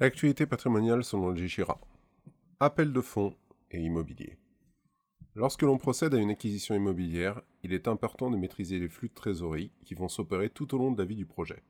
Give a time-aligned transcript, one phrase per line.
[0.00, 1.80] L'actualité patrimoniale selon le GIRA.
[2.58, 3.36] Appel de fonds
[3.70, 4.36] et immobilier.
[5.36, 9.14] Lorsque l'on procède à une acquisition immobilière, il est important de maîtriser les flux de
[9.14, 11.62] trésorerie qui vont s'opérer tout au long de la vie du projet.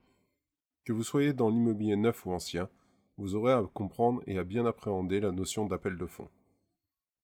[0.87, 2.71] Que vous soyez dans l'immobilier neuf ou ancien,
[3.19, 6.31] vous aurez à comprendre et à bien appréhender la notion d'appel de fonds.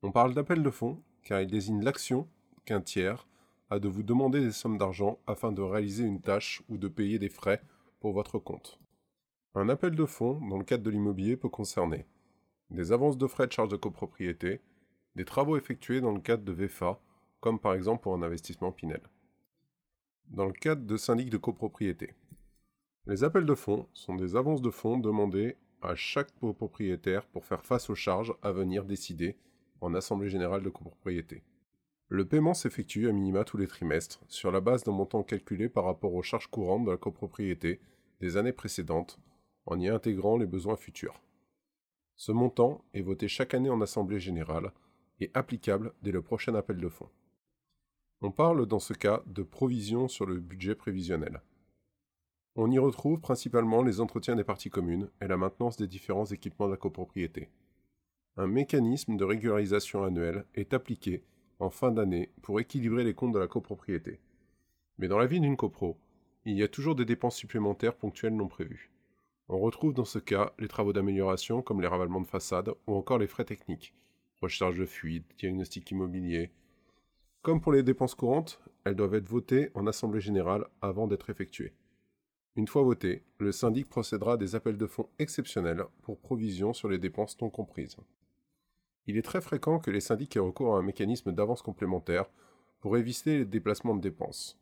[0.02, 2.28] On parle d'appel de fonds car il désigne l'action
[2.66, 3.26] qu'un tiers
[3.70, 7.18] a de vous demander des sommes d'argent afin de réaliser une tâche ou de payer
[7.18, 7.62] des frais
[8.00, 8.78] pour votre compte.
[9.54, 12.06] Un appel de fonds dans le cadre de l'immobilier peut concerner
[12.70, 14.60] des avances de frais de charges de copropriété,
[15.16, 17.00] des travaux effectués dans le cadre de VFA,
[17.40, 19.02] comme par exemple pour un investissement Pinel.
[20.28, 22.14] Dans le cadre de syndic de copropriété.
[23.06, 27.64] Les appels de fonds sont des avances de fonds demandées à chaque copropriétaire pour faire
[27.64, 29.36] face aux charges à venir décider
[29.80, 31.42] en Assemblée générale de copropriété.
[32.08, 35.84] Le paiement s'effectue à minima tous les trimestres, sur la base d'un montant calculé par
[35.84, 37.80] rapport aux charges courantes de la copropriété
[38.20, 39.18] des années précédentes,
[39.70, 41.22] en y intégrant les besoins futurs.
[42.16, 44.72] Ce montant est voté chaque année en Assemblée générale
[45.20, 47.08] et applicable dès le prochain appel de fonds.
[48.20, 51.40] On parle dans ce cas de provision sur le budget prévisionnel.
[52.56, 56.66] On y retrouve principalement les entretiens des parties communes et la maintenance des différents équipements
[56.66, 57.48] de la copropriété.
[58.36, 61.24] Un mécanisme de régularisation annuelle est appliqué
[61.60, 64.20] en fin d'année pour équilibrer les comptes de la copropriété.
[64.98, 65.96] Mais dans la vie d'une copro,
[66.44, 68.90] il y a toujours des dépenses supplémentaires ponctuelles non prévues.
[69.52, 73.18] On retrouve dans ce cas les travaux d'amélioration comme les ravalements de façade ou encore
[73.18, 73.92] les frais techniques,
[74.40, 76.52] recherche de fuite, diagnostic immobilier.
[77.42, 81.74] Comme pour les dépenses courantes, elles doivent être votées en assemblée générale avant d'être effectuées.
[82.54, 86.88] Une fois votées, le syndic procédera à des appels de fonds exceptionnels pour provision sur
[86.88, 87.96] les dépenses non comprises.
[89.08, 92.30] Il est très fréquent que les syndics aient recours à un mécanisme d'avance complémentaire
[92.78, 94.60] pour éviter les déplacements de dépenses.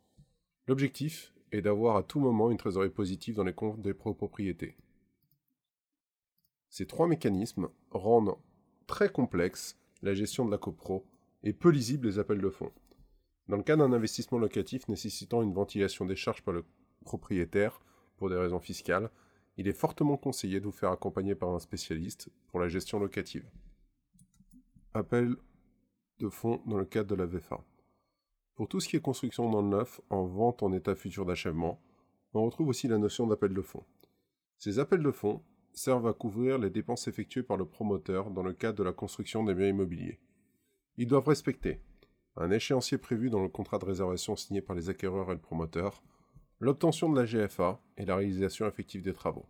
[0.67, 4.77] L'objectif et d'avoir à tout moment une trésorerie positive dans les comptes des propriétés.
[6.69, 8.37] Ces trois mécanismes rendent
[8.87, 11.07] très complexe la gestion de la copro
[11.43, 12.73] et peu lisible les appels de fonds.
[13.49, 16.65] Dans le cas d'un investissement locatif nécessitant une ventilation des charges par le
[17.05, 17.81] propriétaire
[18.17, 19.11] pour des raisons fiscales,
[19.57, 23.49] il est fortement conseillé de vous faire accompagner par un spécialiste pour la gestion locative.
[24.95, 25.37] Appel
[26.19, 27.65] de fonds dans le cadre de la VFA.
[28.59, 31.81] Pour tout ce qui est construction dans le neuf, en vente en état futur d'achèvement,
[32.35, 33.85] on retrouve aussi la notion d'appel de fonds.
[34.59, 38.53] Ces appels de fonds servent à couvrir les dépenses effectuées par le promoteur dans le
[38.53, 40.19] cadre de la construction des biens immobiliers.
[40.97, 41.81] Ils doivent respecter
[42.35, 46.03] un échéancier prévu dans le contrat de réservation signé par les acquéreurs et le promoteur,
[46.59, 49.47] l'obtention de la GFA et la réalisation effective des travaux.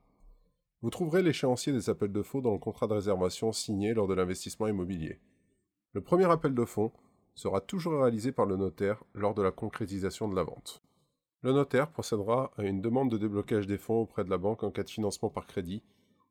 [0.82, 4.12] Vous trouverez l'échéancier des appels de fonds dans le contrat de réservation signé lors de
[4.12, 5.18] l'investissement immobilier.
[5.94, 6.92] Le premier appel de fonds
[7.38, 10.82] sera toujours réalisé par le notaire lors de la concrétisation de la vente.
[11.42, 14.72] Le notaire procédera à une demande de déblocage des fonds auprès de la banque en
[14.72, 15.84] cas de financement par crédit,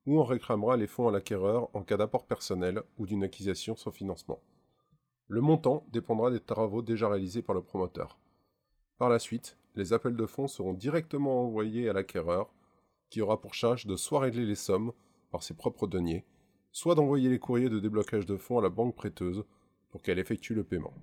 [0.06, 3.91] ou en réclamera les fonds à l'acquéreur en cas d'apport personnel ou d'une acquisition sans
[3.91, 4.41] financement.
[5.29, 8.19] Le montant dépendra des travaux déjà réalisés par le promoteur.
[8.97, 12.53] Par la suite, les appels de fonds seront directement envoyés à l'acquéreur,
[13.09, 14.91] qui aura pour charge de soit régler les sommes
[15.31, 16.25] par ses propres deniers,
[16.74, 19.45] soit d'envoyer les courriers de déblocage de fonds à la banque prêteuse
[19.90, 20.94] pour qu'elle effectue le paiement.